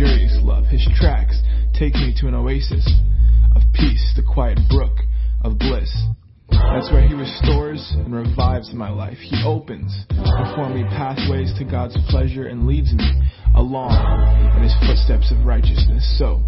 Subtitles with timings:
[0.00, 0.64] luxurious love.
[0.66, 1.40] His tracks
[1.78, 2.88] take me to an oasis
[3.54, 4.96] of peace, the quiet brook
[5.44, 5.90] of bliss.
[6.50, 9.18] That's where He restores and revives my life.
[9.18, 13.04] He opens before me pathways to God's pleasure and leads me
[13.54, 16.42] along in His footsteps of righteousness so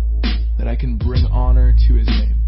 [0.59, 2.39] that I can bring honor to His name.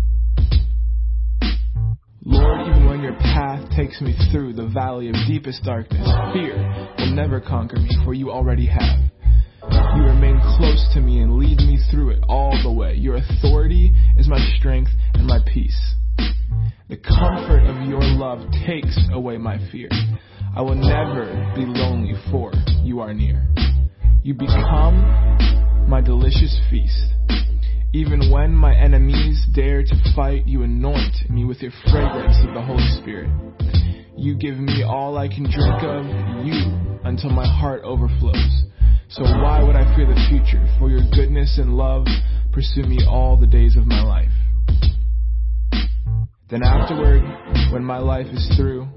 [2.26, 6.56] Lord, even when your path takes me through the valley of deepest darkness, fear
[6.98, 9.13] will never conquer me, for you already have.
[9.70, 12.94] You remain close to me and lead me through it all the way.
[12.94, 15.94] Your authority is my strength and my peace.
[16.88, 19.88] The comfort of your love takes away my fear.
[20.56, 23.46] I will never be lonely, for you are near.
[24.22, 27.12] You become my delicious feast.
[27.92, 32.62] Even when my enemies dare to fight, you anoint me with your fragrance of the
[32.62, 33.30] Holy Spirit.
[34.16, 36.06] You give me all I can drink of
[36.44, 38.64] you until my heart overflows.
[39.14, 40.66] So why would I fear the future?
[40.76, 42.04] For your goodness and love
[42.50, 44.32] pursue me all the days of my life.
[46.50, 47.22] Then afterward,
[47.72, 48.88] when my life is through,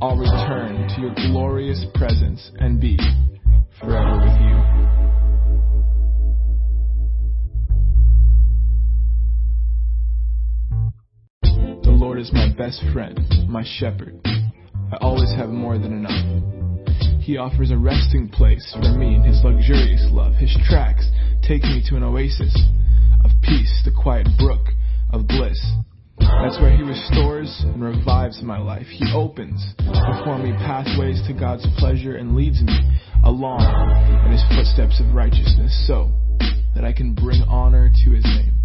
[0.00, 2.96] I'll return to your glorious presence and be
[3.80, 4.62] forever with you.
[11.82, 13.18] The Lord is my best friend,
[13.48, 14.20] my shepherd.
[14.24, 16.71] I always have more than enough.
[17.20, 20.34] He offers a resting place for me in his luxurious love.
[20.34, 21.08] His tracks
[21.42, 22.54] take me to an oasis
[23.24, 24.68] of peace, the quiet brook
[25.10, 25.60] of bliss.
[26.18, 28.86] That's where he restores and revives my life.
[28.86, 32.74] He opens before me pathways to God's pleasure and leads me
[33.24, 33.62] along
[34.26, 36.10] in his footsteps of righteousness so
[36.74, 38.61] that I can bring honor to his name.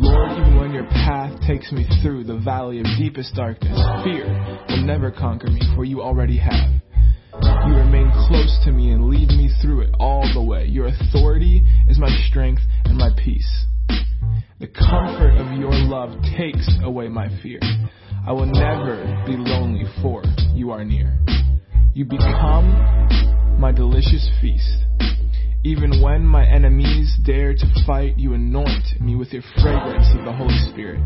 [0.00, 4.26] Lord, even when your path takes me through the valley of deepest darkness, fear
[4.68, 6.70] will never conquer me, for you already have.
[7.42, 10.66] You remain close to me and lead me through it all the way.
[10.66, 13.66] Your authority is my strength and my peace.
[14.60, 17.58] The comfort of your love takes away my fear.
[18.24, 20.22] I will never be lonely, for
[20.54, 21.18] you are near.
[21.92, 24.84] You become my delicious feast.
[25.64, 30.32] Even when my enemies dare to fight, you anoint me with your fragrance of the
[30.32, 31.00] Holy Spirit.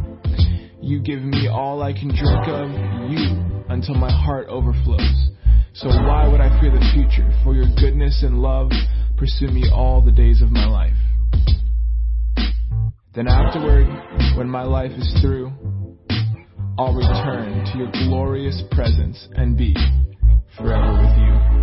[0.82, 2.70] You give me all I can drink of
[3.10, 5.30] you until my heart overflows.
[5.72, 7.30] So why would I fear the future?
[7.42, 8.70] For your goodness and love
[9.16, 10.96] pursue me all the days of my life.
[13.14, 13.86] Then afterward,
[14.36, 15.50] when my life is through,
[16.78, 19.74] I'll return to your glorious presence and be
[20.56, 21.61] forever with you.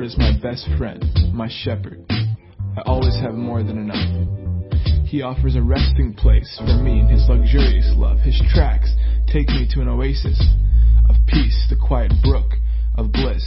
[0.00, 2.02] Lord is my best friend, my shepherd.
[2.08, 5.04] I always have more than enough.
[5.06, 8.16] He offers a resting place for me in his luxurious love.
[8.20, 8.90] His tracks
[9.30, 10.40] take me to an oasis
[11.10, 12.48] of peace, the quiet brook
[12.96, 13.44] of bliss.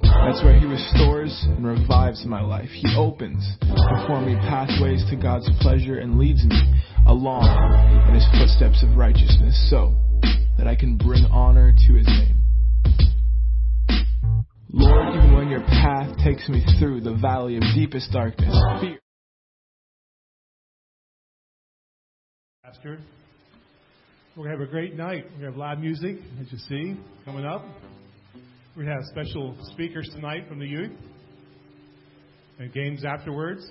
[0.00, 2.70] That's where he restores and revives my life.
[2.70, 6.62] He opens before me pathways to God's pleasure and leads me
[7.08, 7.42] along
[8.06, 9.98] in his footsteps of righteousness so
[10.58, 12.38] that I can bring honor to his name.
[14.70, 15.27] Lord,
[15.58, 18.98] your path takes me through the valley of deepest darkness, fear.
[22.62, 22.98] Pastor.
[24.36, 25.24] We're going to have a great night.
[25.38, 27.64] To have live music, as you see, coming up.
[28.76, 30.92] To have special speakers tonight from the youth
[32.60, 33.68] and games afterwards.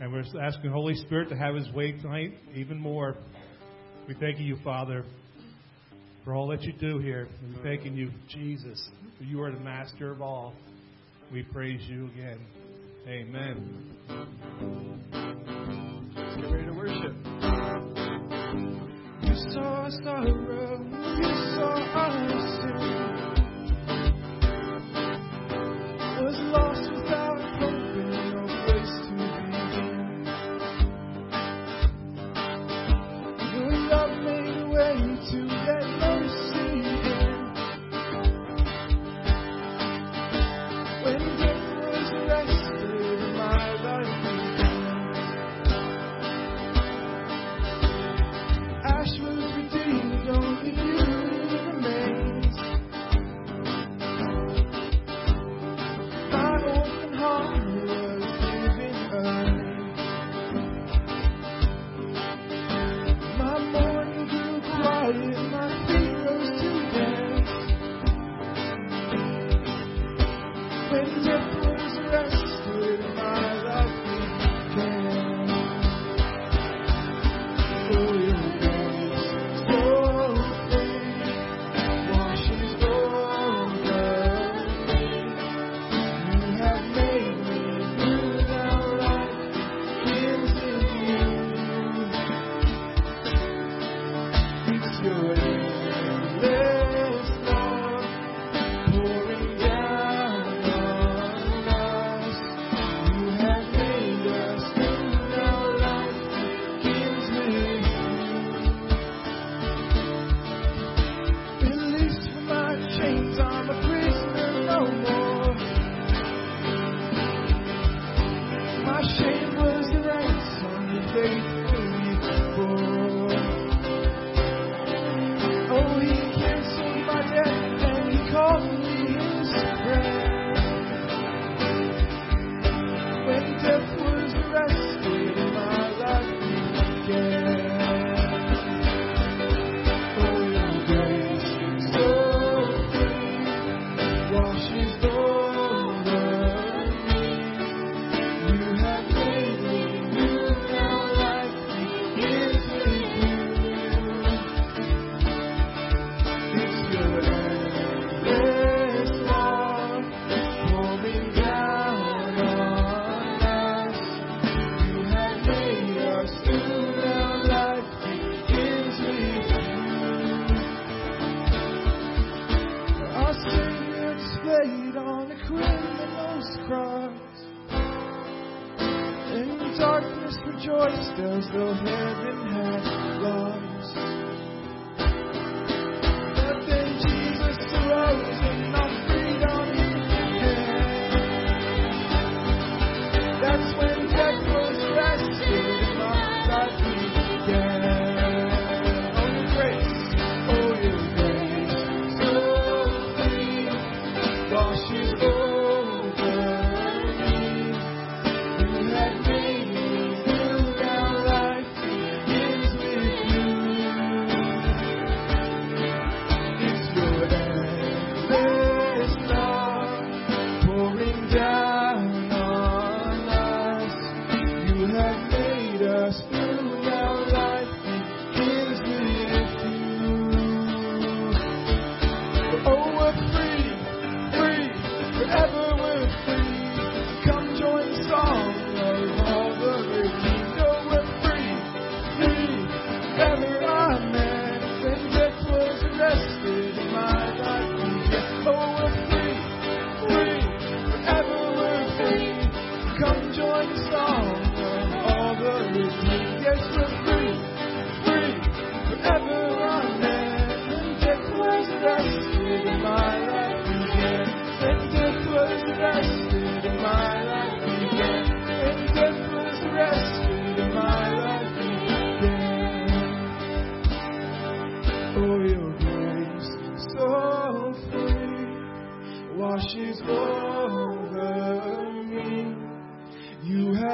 [0.00, 3.16] And we're asking the Holy Spirit to have His way tonight even more.
[4.06, 5.04] We thank you, Father,
[6.24, 7.28] for all that you do here.
[7.56, 10.54] We're thanking you, Jesus, you are the master of all.
[11.32, 12.38] We praise you again.
[13.06, 13.86] Amen.
[16.16, 17.14] Let's get ready to worship.
[19.22, 20.80] You saw sorrow,
[21.16, 22.99] you saw our sin.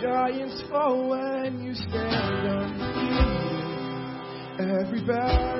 [0.00, 2.80] giants fall when you stand on
[4.58, 4.86] undefeated.
[4.86, 5.55] Every battle.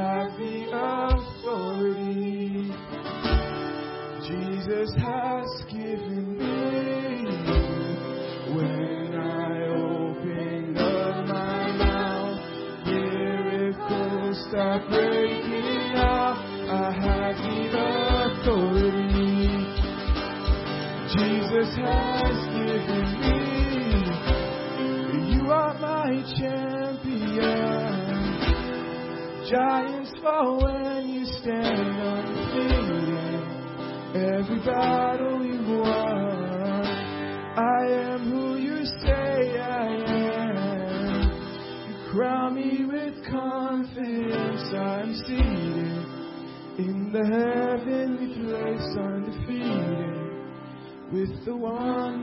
[0.00, 2.72] has the authority.
[4.26, 7.26] Jesus has given me
[8.54, 12.40] when I open up my mouth,
[12.86, 16.38] miracles start breaking out.
[16.70, 16.72] I
[17.04, 17.60] have the
[18.24, 19.52] authority.
[21.12, 23.44] Jesus has given me.
[25.34, 27.90] You are my champion.
[29.50, 29.79] Jah
[30.42, 33.44] when you stand undefeated.
[34.16, 36.86] Every battle you won,
[37.56, 41.30] I am who you say I am.
[41.88, 46.06] You crown me with confidence, I'm seated
[46.78, 50.20] in the heavenly place, undefeated
[51.12, 52.19] with the one.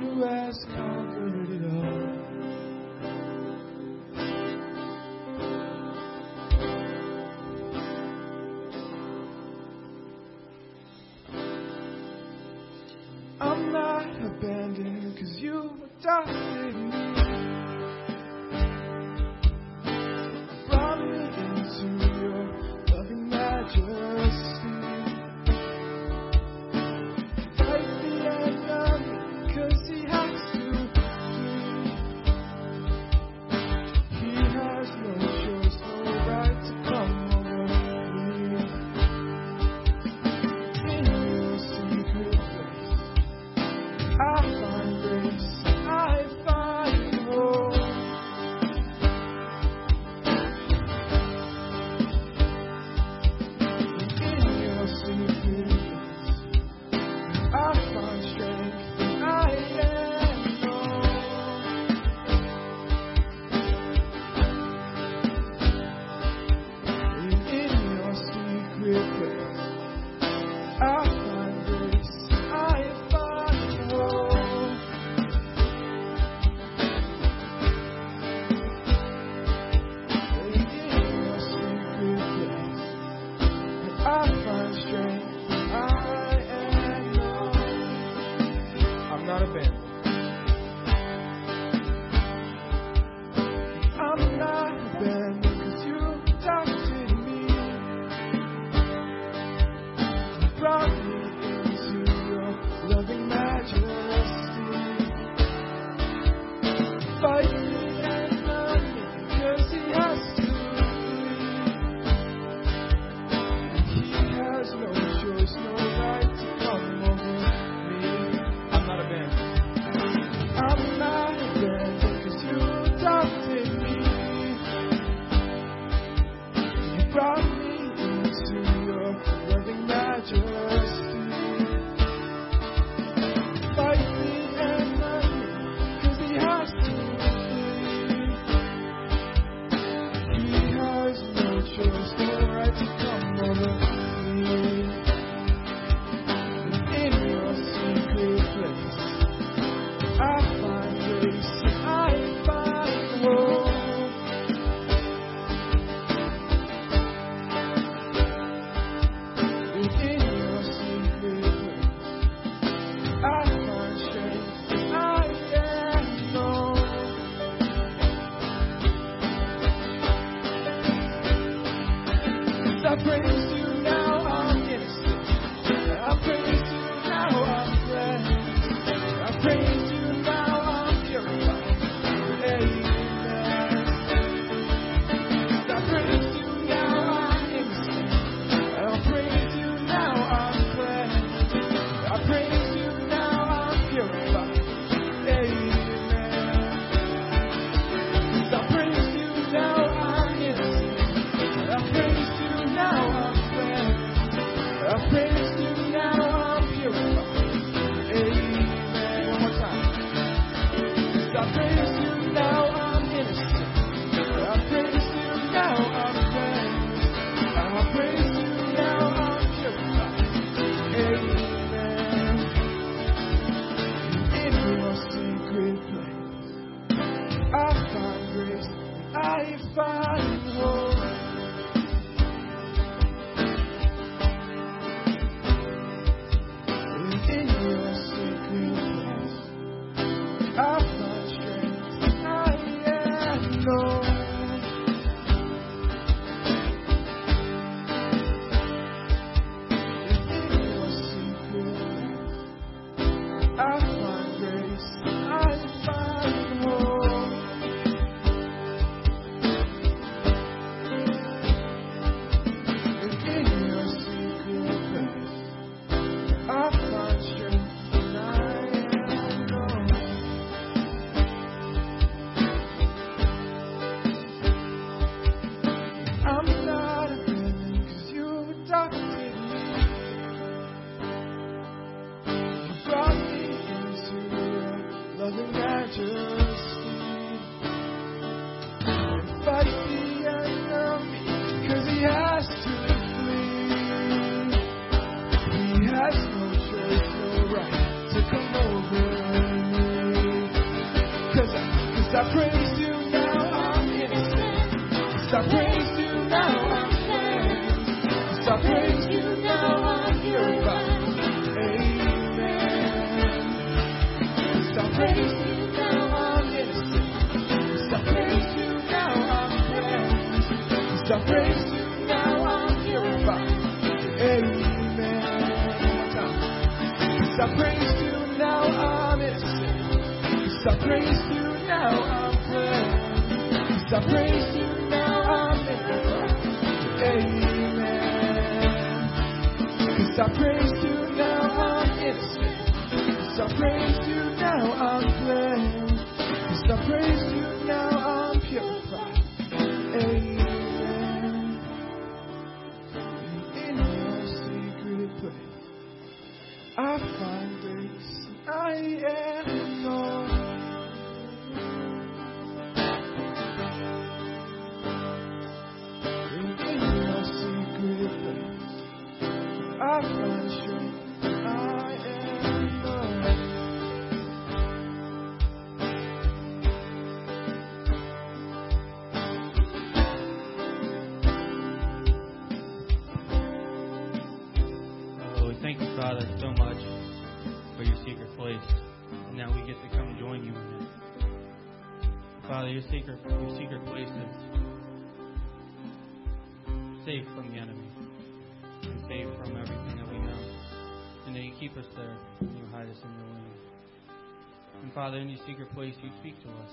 [404.87, 406.71] And Father, in your secret place, you speak to us.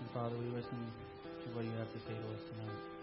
[0.00, 0.80] And Father, we listen
[1.44, 2.99] to what you have to say to us tonight.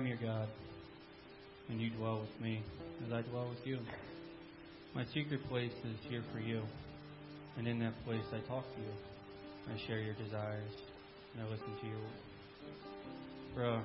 [0.00, 0.48] Am your God,
[1.68, 2.62] and you dwell with me
[3.06, 3.78] as I dwell with you.
[4.94, 6.62] My secret place is here for you,
[7.58, 8.92] and in that place I talk to you.
[9.68, 10.72] I share your desires,
[11.34, 11.98] and I listen to you.
[13.54, 13.82] For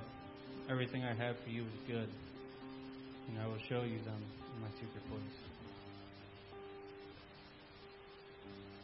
[0.69, 2.07] everything I have for you is good,
[3.27, 4.23] and I will show you them
[4.55, 5.37] in my secret place.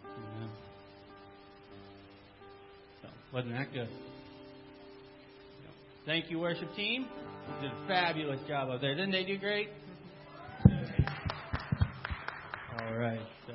[0.04, 0.50] Amen.
[3.02, 4.11] So, wasn't that good?
[6.04, 7.06] Thank you, worship team.
[7.48, 8.96] You did a fabulous job up there.
[8.96, 9.70] Didn't they do great?
[12.80, 13.22] All right.
[13.46, 13.54] So,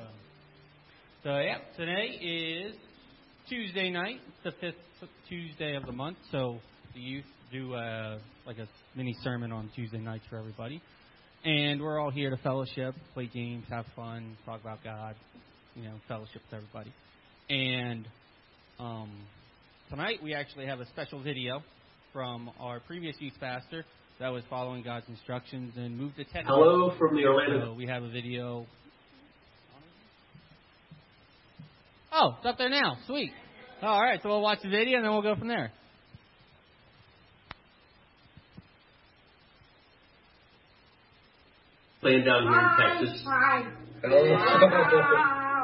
[1.23, 2.73] so yeah, today is
[3.49, 4.21] Tuesday night.
[4.45, 4.75] The fifth
[5.27, 6.15] Tuesday of the month.
[6.31, 6.59] So
[6.93, 10.81] the youth do uh, like a mini sermon on Tuesday nights for everybody.
[11.43, 15.15] And we're all here to fellowship, play games, have fun, talk about God,
[15.75, 16.93] you know, fellowship with everybody.
[17.49, 18.07] And
[18.79, 19.11] um,
[19.89, 21.61] tonight we actually have a special video
[22.17, 23.85] from our previous youth pastor
[24.19, 26.45] that was following God's instructions and moved to Texas.
[26.47, 27.65] Hello from the Orlando.
[27.67, 28.65] So we have a video.
[32.11, 32.97] Oh, it's up there now.
[33.05, 33.31] Sweet.
[33.83, 35.71] All right, so we'll watch the video and then we'll go from there.
[42.01, 43.23] playing down here in Texas.
[43.27, 43.63] Hi.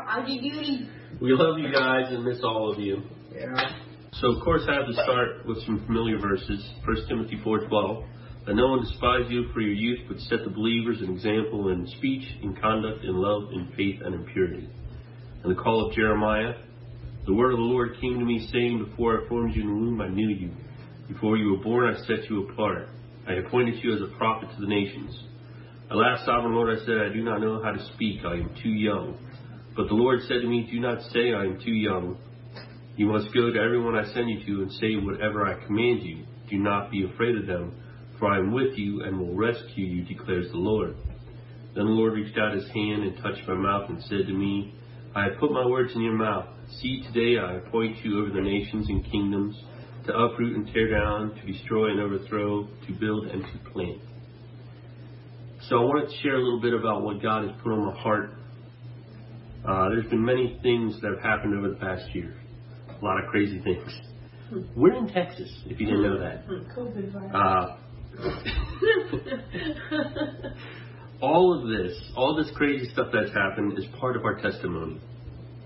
[0.06, 0.88] Howdy doody.
[1.20, 3.02] We love you guys and miss all of you.
[3.34, 3.80] Yeah.
[4.22, 6.64] So of course I have to start with some familiar verses.
[6.86, 8.06] 1 Timothy 4:12.
[8.46, 11.88] That no one despise you for your youth, but set the believers an example in
[11.88, 14.68] speech, in conduct, in love, in faith, and in purity.
[15.44, 16.54] And the call of Jeremiah.
[17.26, 19.74] The word of the Lord came to me, saying, Before I formed you in the
[19.74, 20.52] womb, I knew you.
[21.08, 22.90] Before you were born, I set you apart.
[23.28, 25.18] I appointed you as a prophet to the nations.
[25.90, 28.26] Alas, sovereign Lord, I said, I do not know how to speak.
[28.26, 29.18] I am too young.
[29.76, 32.18] But the Lord said to me, Do not say I am too young.
[32.96, 36.26] You must go to everyone I send you to and say whatever I command you.
[36.50, 37.76] Do not be afraid of them,
[38.20, 40.96] for I am with you and will rescue you, declares the Lord.
[41.76, 44.76] Then the Lord reached out his hand and touched my mouth and said to me,
[45.16, 46.46] I have put my words in your mouth.
[46.82, 49.56] See, today I appoint you over the nations and kingdoms,
[50.06, 54.02] to uproot and tear down, to destroy and overthrow, to build and to plant.
[55.68, 58.00] So I wanted to share a little bit about what God has put on my
[58.00, 58.32] heart.
[59.68, 62.36] Uh, there's been many things that have happened over the past year.
[63.04, 63.92] A lot of crazy things.
[64.78, 66.48] We're in Texas, if you didn't know that.
[66.48, 67.36] COVID.
[67.36, 67.76] Uh,
[71.22, 75.02] all of this, all this crazy stuff that's happened is part of our testimony.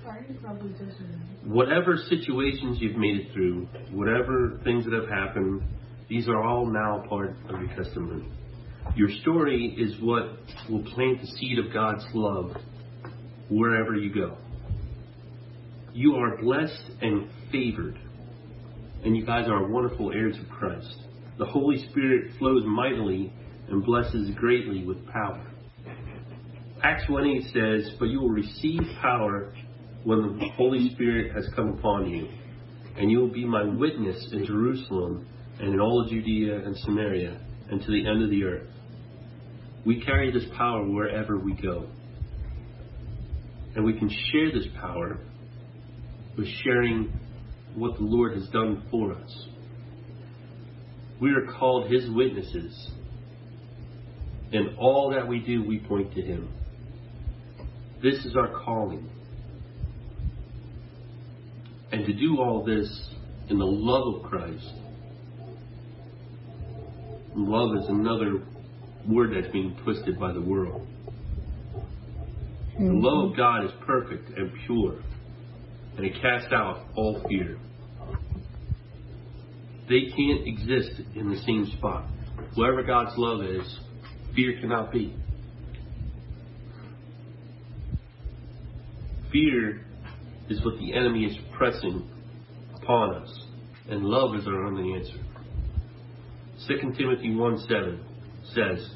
[0.04, 1.22] Party probably doesn't.
[1.44, 5.62] Whatever situations you've made it through, whatever things that have happened,
[6.10, 8.28] these are all now part of your testimony.
[8.96, 10.40] Your story is what
[10.72, 12.58] will plant the seed of God's love
[13.48, 14.38] wherever you go.
[15.98, 17.98] You are blessed and favored,
[19.04, 20.96] and you guys are wonderful heirs of Christ.
[21.40, 23.34] The Holy Spirit flows mightily
[23.68, 25.44] and blesses greatly with power.
[26.84, 29.52] Acts 1 says, But you will receive power
[30.04, 32.28] when the Holy Spirit has come upon you,
[32.96, 35.28] and you will be my witness in Jerusalem
[35.60, 38.70] and in all Judea and Samaria and to the end of the earth.
[39.84, 41.90] We carry this power wherever we go.
[43.76, 45.18] And we can share this power
[46.38, 47.12] with sharing
[47.76, 49.48] what the Lord has done for us.
[51.20, 52.92] We are called His witnesses.
[54.52, 56.48] In all that we do, we point to Him.
[58.02, 59.10] This is our calling.
[61.92, 62.88] And to do all this
[63.50, 64.74] in the love of Christ.
[67.36, 68.44] Love is another
[69.08, 70.86] word that's being twisted by the world.
[72.78, 75.02] The love of God is perfect and pure,
[75.98, 77.58] and it casts out all fear.
[79.90, 82.06] They can't exist in the same spot.
[82.56, 83.80] Wherever God's love is,
[84.36, 85.16] fear cannot be.
[89.32, 89.86] Fear
[90.50, 92.08] is what the enemy is pressing
[92.76, 93.44] upon us,
[93.90, 95.20] and love is our only answer.
[96.68, 98.06] 2 Timothy 1 7
[98.54, 98.90] says,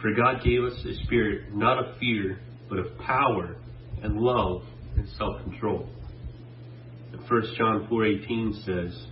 [0.00, 3.56] For God gave us a spirit not of fear, but of power
[4.02, 4.62] and love
[4.96, 5.88] and self control.
[7.22, 9.06] And 1 John 4:18 says,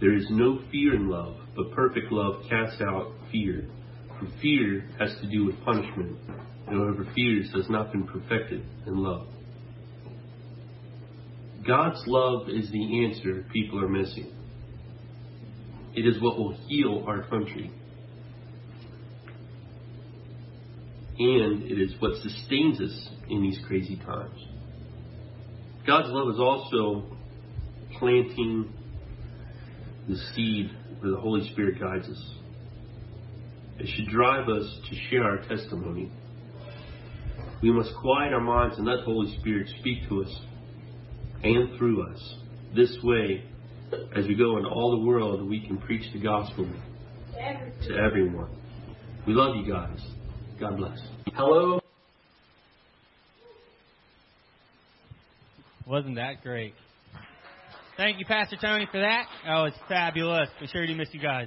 [0.00, 3.66] There is no fear in love, but perfect love casts out fear.
[4.18, 6.18] For fear has to do with punishment,
[6.66, 9.26] and whoever fears has not been perfected in love.
[11.66, 14.30] God's love is the answer people are missing.
[15.94, 17.70] It is what will heal our country.
[21.18, 24.38] And it is what sustains us in these crazy times.
[25.86, 27.13] God's love is also
[27.98, 28.72] planting
[30.08, 32.34] the seed where the Holy Spirit guides us.
[33.78, 36.10] It should drive us to share our testimony.
[37.62, 40.40] We must quiet our minds and let the Holy Spirit speak to us
[41.42, 42.34] and through us.
[42.74, 43.44] This way,
[44.16, 46.68] as we go into all the world, we can preach the gospel
[47.34, 48.50] to everyone.
[49.26, 49.98] We love you guys.
[50.60, 50.98] God bless.
[51.34, 51.80] Hello.
[55.86, 56.74] Wasn't that great?
[57.96, 59.28] Thank you, Pastor Tony, for that.
[59.46, 60.48] That was fabulous.
[60.60, 61.46] We sure do miss you guys.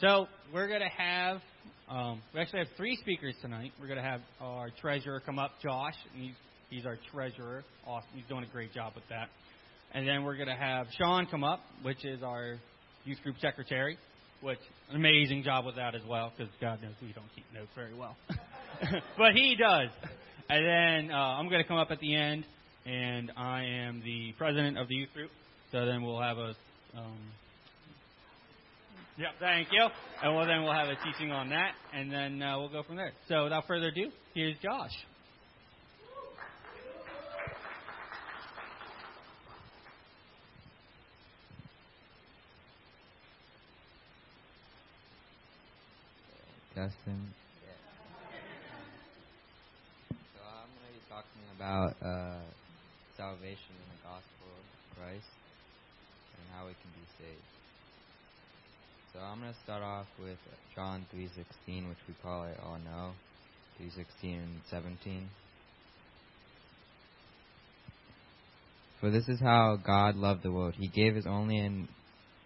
[0.00, 1.42] So we're going to have,
[1.90, 3.72] um, we actually have three speakers tonight.
[3.78, 5.92] We're going to have our treasurer come up, Josh.
[6.14, 6.34] And he's,
[6.70, 7.62] he's our treasurer.
[7.86, 8.08] Awesome.
[8.14, 9.28] He's doing a great job with that.
[9.92, 12.56] And then we're going to have Sean come up, which is our
[13.04, 13.98] youth group secretary,
[14.40, 14.58] which
[14.88, 17.94] an amazing job with that as well, because God knows we don't keep notes very
[17.94, 18.16] well.
[19.18, 19.90] but he does.
[20.48, 22.46] And then uh, I'm going to come up at the end,
[22.86, 25.30] and I am the president of the youth group.
[25.76, 26.56] So then we'll have a.
[26.96, 27.18] Um,
[29.18, 29.86] yep, thank you.
[30.22, 32.96] And well, then we'll have a teaching on that, and then uh, we'll go from
[32.96, 33.12] there.
[33.28, 34.90] So without further ado, here's Josh.
[46.74, 47.34] Dustin.
[50.08, 52.40] So I'm going to be talking about uh,
[53.18, 55.35] salvation in the gospel of Christ and
[56.56, 57.42] how we can be saved.
[59.12, 60.38] So I'm going to start off with
[60.74, 63.12] John 3:16, which we probably all know,
[63.80, 65.28] 3:16 and 17.
[69.00, 70.74] For this is how God loved the world.
[70.78, 71.88] He gave his only and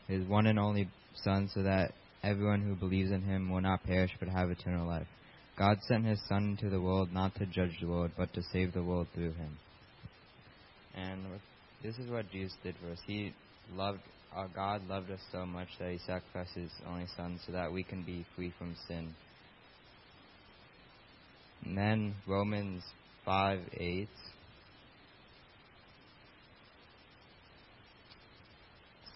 [0.09, 0.89] his one and only
[1.23, 1.93] Son so that
[2.25, 5.07] everyone who believes in him will not perish but have eternal life.
[5.57, 8.73] God sent his Son into the world not to judge the world, but to save
[8.73, 9.59] the world through him.
[10.97, 11.21] And
[11.83, 12.99] this is what Jesus did for us.
[13.07, 13.33] He
[13.75, 14.01] loved,
[14.35, 17.83] our God loved us so much that he sacrificed his only Son so that we
[17.83, 19.15] can be free from sin.
[21.65, 22.83] And then Romans
[23.25, 24.09] 5 8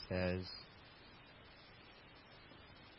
[0.09, 0.43] says,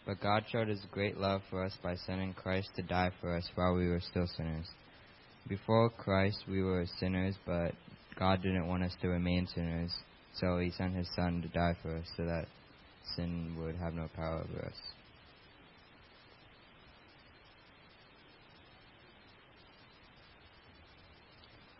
[0.06, 3.48] But God showed his great love for us by sending Christ to die for us
[3.56, 4.68] while we were still sinners.
[5.48, 7.74] Before Christ, we were sinners, but
[8.18, 9.94] God didn't want us to remain sinners,
[10.40, 12.46] so he sent his Son to die for us so that
[13.16, 14.74] sin would have no power over us.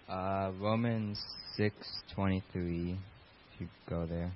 [0.08, 1.20] Uh, Romans
[1.58, 2.42] 6:23,
[2.94, 4.32] if you go there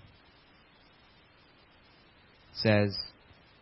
[2.62, 2.98] says,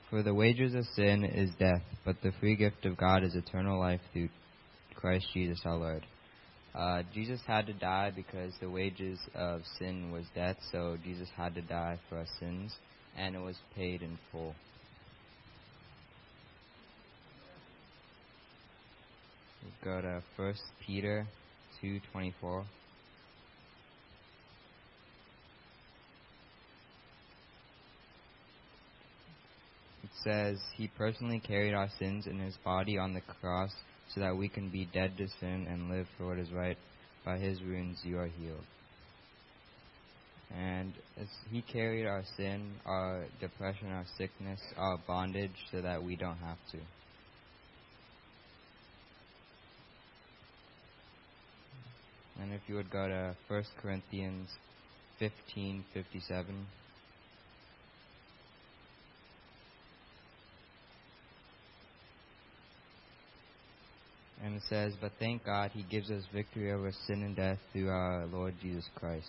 [0.10, 3.80] For the wages of sin is death, but the free gift of God is eternal
[3.80, 4.30] life through
[4.96, 6.06] Christ Jesus our Lord.
[6.76, 11.56] Uh, Jesus had to die because the wages of sin was death, so Jesus had
[11.56, 12.76] to die for our sins,
[13.18, 14.54] and it was paid in full.
[19.64, 20.54] We go to 1
[20.86, 21.26] Peter
[21.82, 22.66] 2:24.
[30.04, 33.72] It says, He personally carried our sins in His body on the cross
[34.14, 36.78] so that we can be dead to sin and live for what is right.
[37.26, 38.64] By His wounds you are healed.
[40.58, 46.16] And as He carried our sin, our depression, our sickness, our bondage, so that we
[46.16, 46.78] don't have to.
[52.42, 54.50] And if you would go to 1 Corinthians
[55.20, 56.66] 15:57.
[64.48, 67.90] And it says, But thank God he gives us victory over sin and death through
[67.90, 69.28] our Lord Jesus Christ.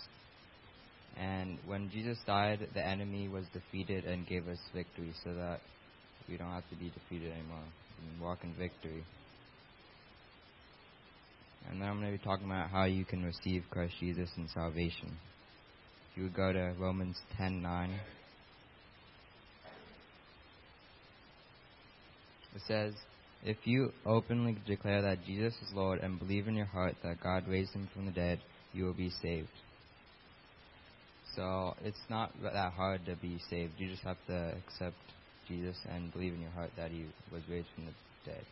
[1.19, 5.59] And when Jesus died, the enemy was defeated and gave us victory so that
[6.29, 7.65] we don't have to be defeated anymore.
[7.97, 9.03] Can walk in victory.
[11.69, 14.47] And then I'm going to be talking about how you can receive Christ Jesus in
[14.53, 15.17] salvation.
[16.11, 17.89] If you would go to Romans 10:9,
[22.55, 22.93] it says,
[23.43, 27.47] if you openly declare that Jesus is Lord and believe in your heart that God
[27.47, 28.39] raised him from the dead,
[28.73, 29.47] you will be saved.
[31.35, 33.73] So it's not that hard to be saved.
[33.77, 34.97] You just have to accept
[35.47, 37.91] Jesus and believe in your heart that he was raised from the
[38.25, 38.43] dead.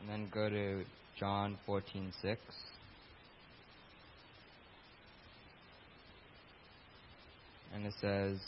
[0.00, 0.84] And then go to
[1.18, 2.36] John 14:6.
[7.74, 8.38] And it says,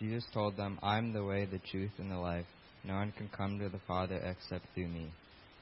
[0.00, 2.46] Jesus told them, I'm the way, the truth, and the life.
[2.84, 5.10] No one can come to the Father except through me.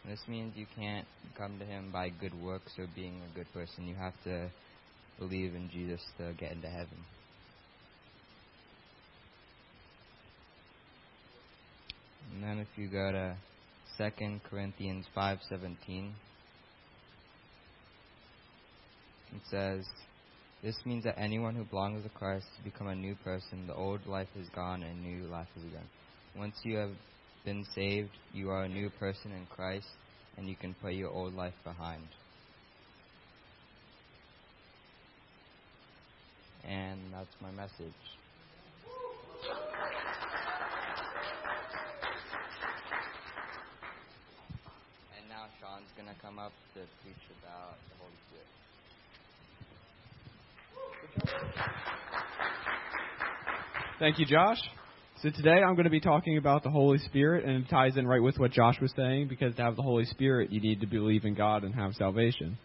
[0.05, 3.53] And this means you can't come to Him by good works or being a good
[3.53, 3.89] person.
[3.89, 4.49] You have to
[5.19, 7.05] believe in Jesus to get into heaven.
[12.33, 13.37] And then if you go to
[13.99, 16.13] 2 Corinthians 5:17,
[19.35, 19.85] it says,
[20.63, 23.67] this means that anyone who belongs to Christ has become a new person.
[23.67, 25.85] The old life is gone and new life has begun.
[26.37, 26.91] Once you have
[27.45, 29.87] been saved, you are a new person in Christ
[30.37, 32.03] and you can put your old life behind.
[36.69, 37.95] And that's my message.
[45.17, 48.68] And now Sean's going to come up to preach about the Holy Spirit.
[53.99, 54.59] Thank you, Josh.
[55.23, 58.07] So today I'm going to be talking about the Holy Spirit, and it ties in
[58.07, 60.87] right with what Josh was saying because to have the Holy Spirit, you need to
[60.87, 62.57] believe in God and have salvation.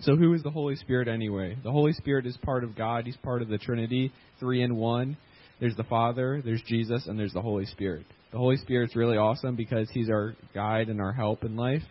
[0.00, 1.56] So who is the Holy Spirit anyway?
[1.64, 3.06] The Holy Spirit is part of God.
[3.06, 5.16] He's part of the Trinity, three in one.
[5.58, 8.06] There's the Father, there's Jesus, and there's the Holy Spirit.
[8.30, 11.82] The Holy Spirit's really awesome because he's our guide and our help in life.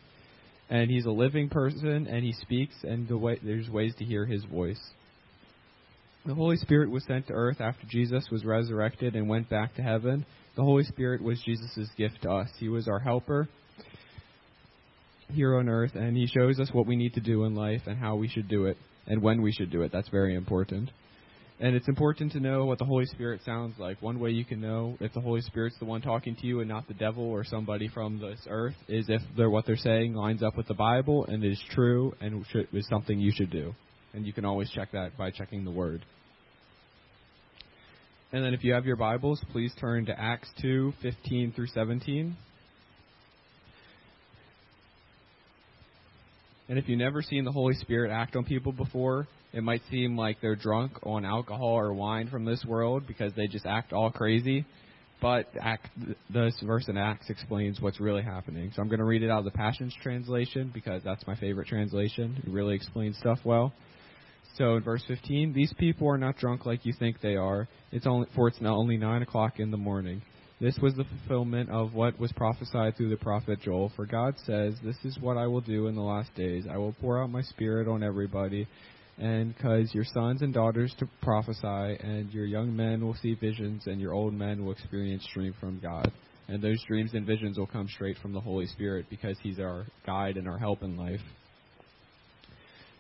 [0.70, 4.26] And he's a living person and he speaks and the way, there's ways to hear
[4.26, 4.80] his voice.
[6.26, 9.82] The Holy Spirit was sent to earth after Jesus was resurrected and went back to
[9.82, 10.26] heaven.
[10.56, 12.50] The Holy Spirit was Jesus' gift to us.
[12.60, 13.50] He was our helper.
[15.30, 17.98] here on earth, and He shows us what we need to do in life and
[17.98, 19.92] how we should do it and when we should do it.
[19.92, 20.92] That's very important.
[21.60, 24.02] And it's important to know what the Holy Spirit sounds like.
[24.02, 26.70] One way you can know if the Holy Spirit's the one talking to you and
[26.70, 30.44] not the devil or somebody from this earth is if they're, what they're saying lines
[30.44, 33.74] up with the Bible and is true and is something you should do.
[34.14, 36.06] And you can always check that by checking the Word.
[38.32, 42.36] And then if you have your Bibles, please turn to Acts 2, 15 through 17.
[46.70, 50.18] And if you've never seen the Holy Spirit act on people before, it might seem
[50.18, 54.10] like they're drunk on alcohol or wine from this world because they just act all
[54.10, 54.66] crazy.
[55.22, 55.90] But act,
[56.30, 58.72] this verse in Acts explains what's really happening.
[58.76, 61.68] So I'm going to read it out of the Passions Translation because that's my favorite
[61.68, 62.42] translation.
[62.46, 63.74] It really explains stuff well.
[64.58, 67.68] So in verse 15, these people are not drunk like you think they are.
[67.92, 70.22] It's only for it's now only nine o'clock in the morning.
[70.60, 73.92] This was the fulfillment of what was prophesied through the prophet Joel.
[73.96, 76.66] For God says, This is what I will do in the last days.
[76.72, 78.68] I will pour out my spirit on everybody,
[79.18, 83.88] and cause your sons and daughters to prophesy, and your young men will see visions,
[83.88, 86.12] and your old men will experience dreams from God.
[86.48, 89.88] And those dreams and visions will come straight from the Holy Spirit because He's our
[90.06, 91.22] guide and our help in life.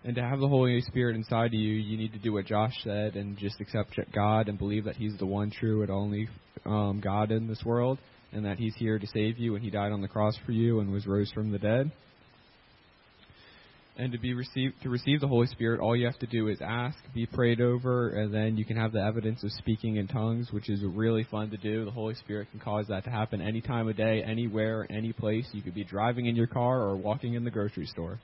[0.06, 2.74] And to have the Holy Spirit inside of you, you need to do what Josh
[2.84, 6.28] said and just accept God and believe that He's the one true and only
[6.66, 8.00] um, God in this world,
[8.34, 10.82] and that He's here to save you, and He died on the cross for you
[10.82, 11.90] and was rose from the dead.
[13.96, 16.58] And to be received to receive the Holy Spirit, all you have to do is
[16.62, 20.52] ask, be prayed over, and then you can have the evidence of speaking in tongues,
[20.52, 21.86] which is really fun to do.
[21.86, 25.48] The Holy Spirit can cause that to happen any time of day, anywhere, any place.
[25.54, 28.20] You could be driving in your car or walking in the grocery store.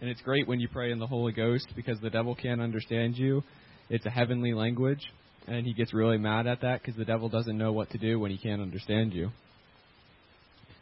[0.00, 3.16] And it's great when you pray in the Holy Ghost because the devil can't understand
[3.16, 3.42] you.
[3.88, 5.00] It's a heavenly language,
[5.46, 8.18] and he gets really mad at that because the devil doesn't know what to do
[8.18, 9.30] when he can't understand you.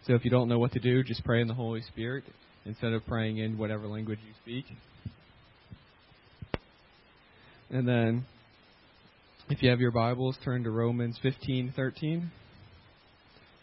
[0.07, 2.25] So if you don't know what to do, just pray in the Holy Spirit
[2.65, 4.65] instead of praying in whatever language you speak.
[7.71, 8.25] And then,
[9.49, 12.31] if you have your Bibles, turn to Romans 15:13.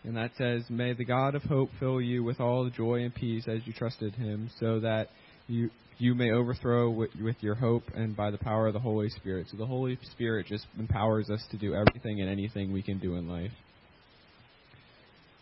[0.03, 3.47] And that says, May the God of hope fill you with all joy and peace
[3.47, 5.09] as you trusted him, so that
[5.51, 9.09] you you may overthrow with, with your hope and by the power of the Holy
[9.09, 9.45] Spirit.
[9.51, 13.15] So the Holy Spirit just empowers us to do everything and anything we can do
[13.17, 13.51] in life.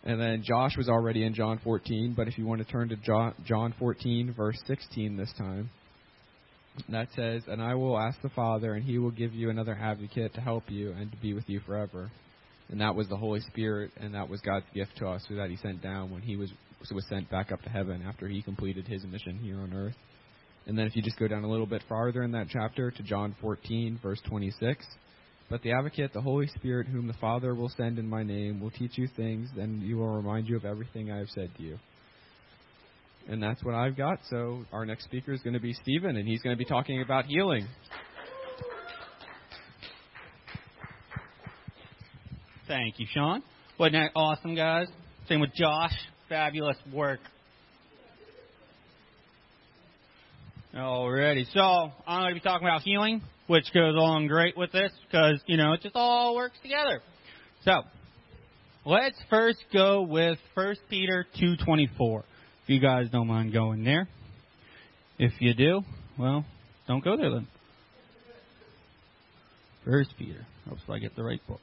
[0.03, 2.97] And then Josh was already in John 14, but if you want to turn to
[3.45, 5.70] John 14, verse 16 this time,
[6.89, 10.34] that says, And I will ask the Father, and he will give you another advocate
[10.34, 12.12] to help you and to be with you forever.
[12.70, 15.57] And that was the Holy Spirit, and that was God's gift to us, that he
[15.57, 16.51] sent down when he was
[16.91, 19.95] was sent back up to heaven after he completed his mission here on earth.
[20.65, 23.03] And then if you just go down a little bit farther in that chapter to
[23.03, 24.86] John 14, verse 26,
[25.49, 28.69] but the advocate, the Holy Spirit, whom the Father will send in my name, will
[28.69, 31.80] teach you things, and he will remind you of everything I have said to you.
[33.27, 34.19] And that's what I've got.
[34.30, 37.01] So our next speaker is going to be Stephen, and he's going to be talking
[37.01, 37.67] about healing.
[42.67, 43.41] Thank you, Sean.
[43.80, 44.88] Wasn't that awesome, guys?
[45.27, 45.93] Same with Josh.
[46.30, 47.19] Fabulous work.
[50.75, 54.91] Alrighty, so I'm going to be talking about healing, which goes along great with this
[55.05, 57.01] because, you know, it just all works together.
[57.65, 57.82] So,
[58.86, 62.19] let's first go with 1 Peter 2.24.
[62.19, 62.23] If
[62.67, 64.07] you guys don't mind going there.
[65.17, 65.82] If you do,
[66.19, 66.45] well,
[66.88, 67.47] don't go there then.
[69.84, 70.45] First Peter.
[70.69, 71.61] Hopefully I get the right book.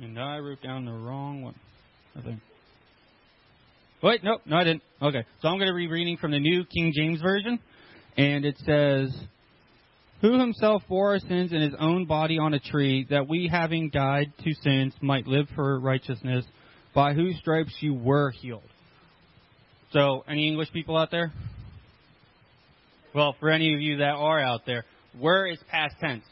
[0.00, 1.54] And I wrote down the wrong one,
[2.16, 2.40] I think.
[4.00, 4.82] Wait, nope, no, I didn't.
[5.02, 7.58] Okay, so I'm going to be reading from the New King James Version,
[8.16, 9.12] and it says,
[10.20, 13.90] Who himself bore our sins in his own body on a tree, that we, having
[13.90, 16.44] died to sins, might live for righteousness,
[16.94, 18.62] by whose stripes you were healed.
[19.92, 21.32] So, any English people out there?
[23.14, 24.84] Well, for any of you that are out there,
[25.18, 26.24] were is past tense.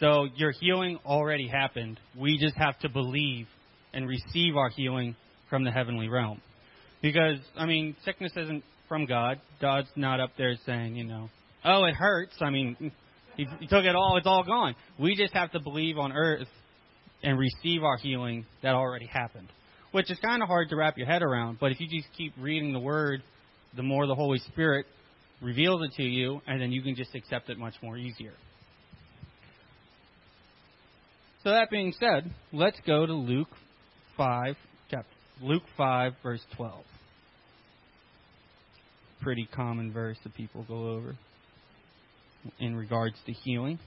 [0.00, 1.98] So your healing already happened.
[2.16, 3.46] We just have to believe
[3.92, 5.16] and receive our healing
[5.50, 6.40] from the heavenly realm.
[7.02, 9.40] Because, I mean, sickness isn't from God.
[9.60, 11.28] God's not up there saying, you know,
[11.64, 12.36] oh, it hurts.
[12.40, 12.76] I mean,
[13.36, 14.74] he, he took it all, it's all gone.
[14.98, 16.48] We just have to believe on earth
[17.22, 19.48] and receive our healing that already happened.
[19.90, 22.34] Which is kind of hard to wrap your head around, but if you just keep
[22.38, 23.22] reading the Word,
[23.74, 24.86] the more the Holy Spirit
[25.40, 28.34] reveals it to you, and then you can just accept it much more easier.
[31.48, 33.48] So that being said, let's go to Luke
[34.18, 34.54] 5,
[34.90, 35.08] chapter,
[35.40, 36.84] Luke 5, verse 12.
[39.22, 41.16] pretty common verse that people go over
[42.58, 43.78] in regards to healing.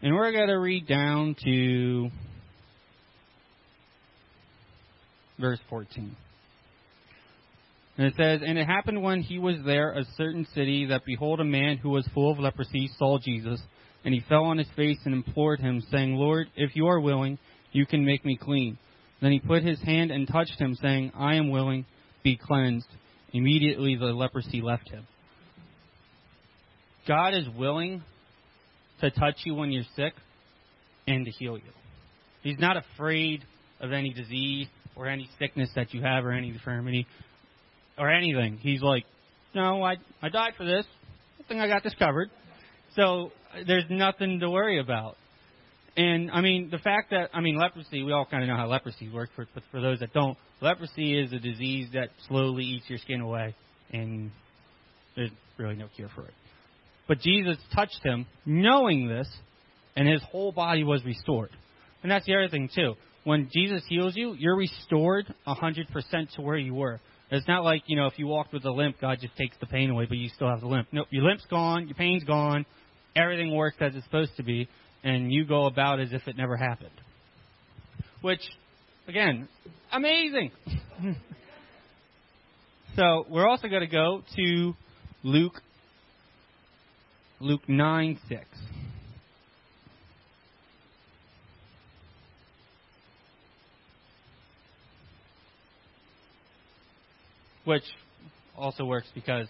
[0.00, 2.10] And we're going to read down to
[5.40, 6.14] verse 14.
[7.96, 11.40] And it says, And it happened when he was there, a certain city, that behold,
[11.40, 13.60] a man who was full of leprosy saw Jesus,
[14.04, 17.38] and he fell on his face and implored him, saying, Lord, if you are willing,
[17.72, 18.78] you can make me clean.
[19.22, 21.86] Then he put his hand and touched him, saying, I am willing,
[22.22, 22.88] be cleansed.
[23.32, 25.06] Immediately the leprosy left him.
[27.06, 28.02] God is willing
[29.00, 30.14] to touch you when you're sick
[31.06, 31.72] and to heal you.
[32.42, 33.44] He's not afraid
[33.80, 37.06] of any disease or any sickness that you have or any infirmity
[37.98, 38.58] or anything.
[38.58, 39.04] He's like,
[39.54, 40.86] no, I I died for this.
[41.40, 42.30] I think I got this covered.
[42.96, 43.32] So
[43.66, 45.16] there's nothing to worry about.
[45.96, 48.02] And I mean, the fact that I mean, leprosy.
[48.02, 51.18] We all kind of know how leprosy works, for, but for those that don't, leprosy
[51.18, 53.54] is a disease that slowly eats your skin away,
[53.92, 54.30] and
[55.14, 56.34] there's really no cure for it.
[57.06, 59.28] But Jesus touched him, knowing this,
[59.94, 61.50] and his whole body was restored.
[62.02, 62.94] And that's the other thing too.
[63.24, 67.00] When Jesus heals you, you're restored 100% to where you were.
[67.34, 69.66] It's not like, you know, if you walked with a limp, God just takes the
[69.66, 70.88] pain away, but you still have the limp.
[70.92, 72.64] Nope, your limp's gone, your pain's gone,
[73.16, 74.68] everything works as it's supposed to be,
[75.02, 76.90] and you go about as if it never happened.
[78.20, 78.40] Which,
[79.08, 79.48] again,
[79.92, 80.52] amazing.
[82.96, 84.74] so we're also going to go to
[85.22, 85.60] Luke
[87.40, 88.40] Luke 9 6.
[97.64, 97.84] Which
[98.56, 99.48] also works because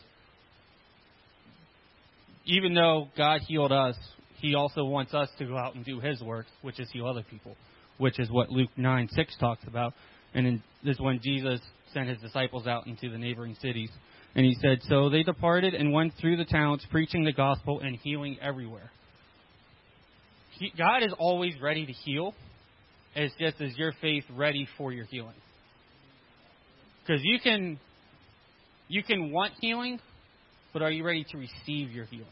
[2.46, 3.96] even though God healed us,
[4.40, 7.24] He also wants us to go out and do His works, which is heal other
[7.28, 7.56] people,
[7.98, 9.94] which is what Luke 9 6 talks about.
[10.34, 11.60] And this is when Jesus
[11.92, 13.90] sent His disciples out into the neighboring cities.
[14.34, 17.96] And He said, So they departed and went through the towns, preaching the gospel and
[17.96, 18.90] healing everywhere.
[20.58, 22.34] He, God is always ready to heal.
[23.16, 25.34] It's just is your faith ready for your healing?
[27.00, 27.78] Because you can
[28.88, 30.00] you can want healing,
[30.72, 32.26] but are you ready to receive your healing?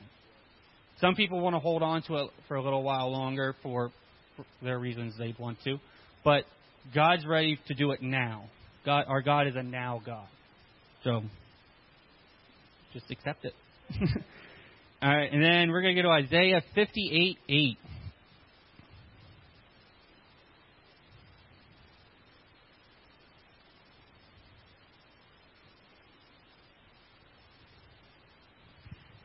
[1.00, 3.90] Some people want to hold on to it for a little while longer for,
[4.36, 5.78] for their reasons they want to,
[6.24, 6.44] but
[6.94, 8.44] God's ready to do it now.
[8.84, 10.26] God, our God is a now God,
[11.04, 11.22] so
[12.92, 13.54] just accept it.
[15.02, 17.78] All right, and then we're going to go to Isaiah 58 8.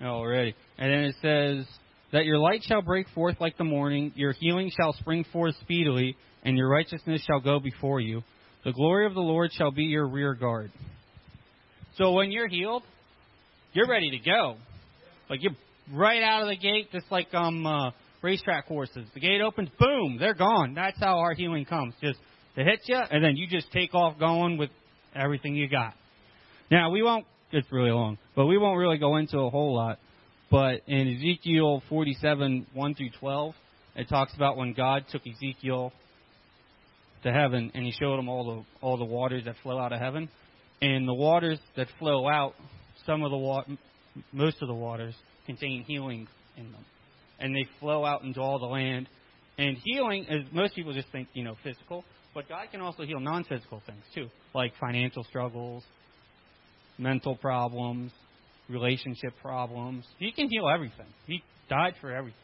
[0.01, 0.53] Alrighty.
[0.77, 1.65] And then it says,
[2.11, 6.15] That your light shall break forth like the morning, your healing shall spring forth speedily,
[6.43, 8.23] and your righteousness shall go before you.
[8.63, 10.71] The glory of the Lord shall be your rear guard.
[11.97, 12.83] So when you're healed,
[13.73, 14.57] you're ready to go.
[15.29, 15.55] Like you're
[15.93, 17.91] right out of the gate, just like um uh,
[18.21, 19.07] racetrack horses.
[19.13, 20.73] The gate opens, boom, they're gone.
[20.73, 21.93] That's how our healing comes.
[22.01, 22.19] Just
[22.55, 24.69] to hit you, and then you just take off going with
[25.15, 25.93] everything you got.
[26.69, 27.25] Now we won't.
[27.51, 29.99] It's really long, but we won't really go into a whole lot.
[30.51, 33.55] But in Ezekiel 47, 1 through 12,
[33.95, 35.93] it talks about when God took Ezekiel
[37.23, 39.99] to heaven and he showed him all the all the waters that flow out of
[39.99, 40.29] heaven,
[40.81, 42.53] and the waters that flow out,
[43.05, 43.65] some of the wa-
[44.33, 46.27] most of the waters contain healing
[46.57, 46.85] in them,
[47.39, 49.07] and they flow out into all the land.
[49.57, 52.03] And healing is most people just think you know physical,
[52.35, 55.83] but God can also heal non-physical things too, like financial struggles,
[56.97, 58.11] mental problems,
[58.69, 60.05] relationship problems.
[60.19, 61.07] He can heal everything.
[61.25, 62.41] He died for everything.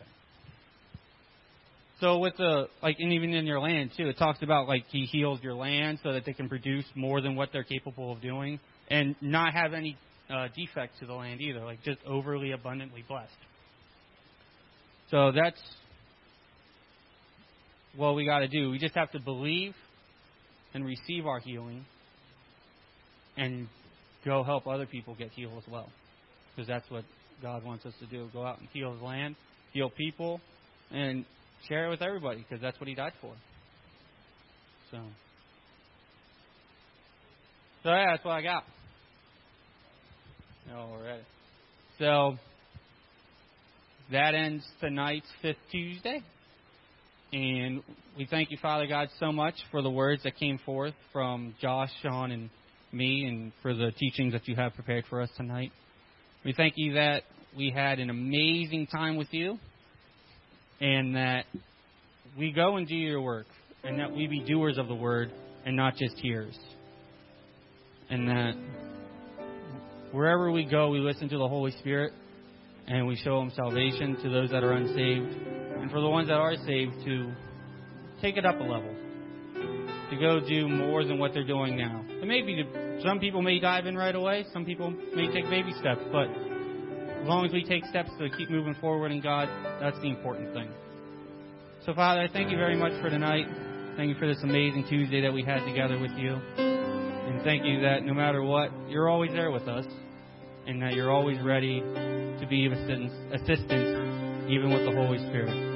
[2.00, 5.06] So with the like, and even in your land too, it talks about like he
[5.06, 8.60] heals your land so that they can produce more than what they're capable of doing,
[8.90, 9.98] and not have any
[10.30, 13.32] uh, defects to the land either, like just overly abundantly blessed.
[15.12, 15.62] So that's
[17.96, 18.72] what we got to do.
[18.72, 19.74] We just have to believe
[20.74, 21.86] and receive our healing,
[23.38, 23.68] and
[24.26, 25.90] go help other people get healed as well,
[26.56, 27.04] because that's what
[27.42, 29.36] God wants us to do: go out and heal His land,
[29.74, 30.40] heal people,
[30.92, 31.26] and
[31.68, 33.34] share it with everybody because that's what he died for.
[34.92, 35.00] So,
[37.84, 38.64] so yeah, that's what I got.
[40.76, 41.24] All right.
[42.00, 42.38] So
[44.12, 46.22] that ends tonight's fifth Tuesday,
[47.32, 47.82] and
[48.18, 51.90] we thank you, Father God, so much for the words that came forth from Josh,
[52.02, 52.50] Sean, and
[52.94, 55.72] me, and for the teachings that you have prepared for us tonight.
[56.46, 57.24] We thank you that
[57.56, 59.58] we had an amazing time with you
[60.82, 61.46] and that
[62.38, 63.46] we go and do your work
[63.84, 65.32] and that we be doers of the word
[65.66, 66.58] and not just hearers.
[68.10, 68.54] And that
[70.12, 72.14] wherever we go, we listen to the Holy Spirit
[72.88, 75.36] and we show Him salvation to those that are unsaved.
[75.80, 77.34] And for the ones that are saved, to
[78.22, 78.94] take it up a level.
[80.10, 82.04] To go do more than what they're doing now.
[82.10, 82.64] And maybe
[83.04, 86.28] some people may dive in right away, some people may take baby steps, but
[87.24, 89.48] as long as we take steps to keep moving forward in God,
[89.80, 90.70] that's the important thing.
[91.86, 93.46] So, Father, I thank you very much for tonight.
[93.98, 96.34] Thank you for this amazing Tuesday that we had together with you.
[96.58, 99.86] And thank you that no matter what, you're always there with us.
[100.66, 105.72] And that you're always ready to be of assistance, assistance even with the Holy Spirit.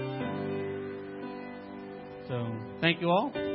[2.28, 3.47] So, thank you all.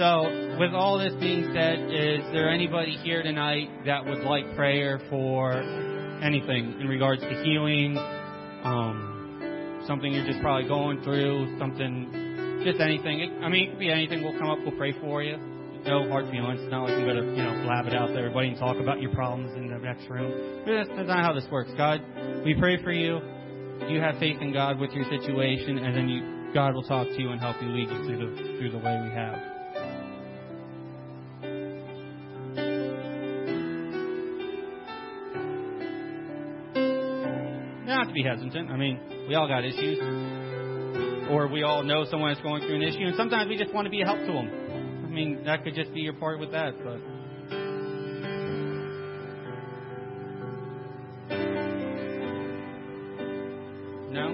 [0.00, 4.98] So, with all this being said, is there anybody here tonight that would like prayer
[5.10, 5.52] for
[6.24, 7.98] anything in regards to healing?
[8.64, 13.20] Um, something you're just probably going through, something, just anything.
[13.20, 14.24] It, I mean, it could be anything.
[14.24, 15.36] We'll come up, we'll pray for you.
[15.84, 16.62] No hard feelings.
[16.62, 18.78] It's not like I'm going to, you know, blab it out to everybody and talk
[18.80, 20.64] about your problems in the next room.
[20.64, 21.72] That's, that's not how this works.
[21.76, 22.00] God,
[22.42, 23.20] we pray for you.
[23.86, 27.20] You have faith in God with your situation, and then you, God will talk to
[27.20, 29.59] you and help you lead you through the through the way we have.
[38.22, 38.70] Be hesitant.
[38.70, 39.98] I mean, we all got issues.
[41.30, 43.86] Or we all know someone that's going through an issue, and sometimes we just want
[43.86, 45.04] to be a help to them.
[45.04, 46.98] I mean, that could just be your part with that, but.
[54.10, 54.26] No?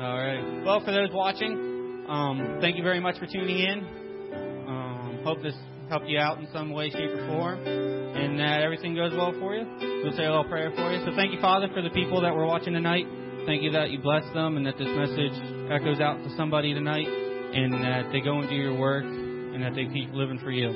[0.00, 0.64] All right.
[0.64, 3.78] Well, for those watching, um, thank you very much for tuning in.
[4.66, 5.54] Um, hope this
[5.88, 9.54] helped you out in some way, shape, or form, and that everything goes well for
[9.54, 9.93] you.
[10.04, 11.02] We'll say a little prayer for you.
[11.06, 13.06] So thank you, Father, for the people that were watching tonight.
[13.46, 15.32] Thank you that you bless them and that this message
[15.72, 19.74] echoes out to somebody tonight and that they go and do your work and that
[19.74, 20.68] they keep living for you.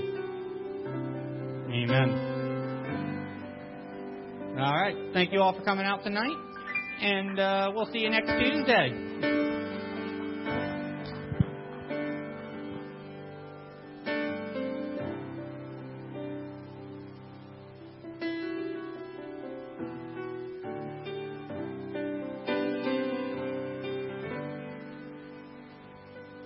[1.69, 2.09] Amen.
[4.59, 4.97] All right.
[5.13, 6.37] Thank you all for coming out tonight,
[7.03, 9.08] and uh, we'll see you next Tuesday.